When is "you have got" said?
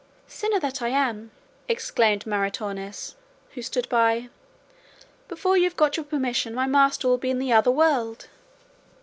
5.57-5.95